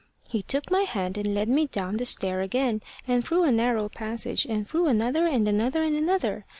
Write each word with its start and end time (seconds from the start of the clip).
"He 0.31 0.41
took 0.41 0.71
my 0.71 0.81
hand 0.81 1.15
and 1.19 1.35
led 1.35 1.47
me 1.47 1.67
down 1.67 1.97
the 1.97 2.05
stair 2.05 2.41
again, 2.41 2.81
and 3.07 3.23
through 3.23 3.43
a 3.43 3.51
narrow 3.51 3.87
passage, 3.87 4.45
and 4.47 4.67
through 4.67 4.87
another, 4.87 5.27
and 5.27 5.47
another, 5.47 5.83
and 5.83 5.95
another. 5.95 6.43